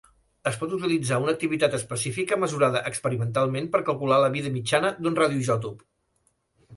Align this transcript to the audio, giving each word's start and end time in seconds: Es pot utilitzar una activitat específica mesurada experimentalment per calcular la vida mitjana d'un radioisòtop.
Es 0.51 0.55
pot 0.61 0.71
utilitzar 0.75 1.17
una 1.23 1.33
activitat 1.35 1.75
específica 1.79 2.39
mesurada 2.43 2.81
experimentalment 2.91 3.67
per 3.75 3.81
calcular 3.91 4.17
la 4.23 4.31
vida 4.37 4.53
mitjana 4.57 4.91
d'un 5.05 5.21
radioisòtop. 5.21 5.85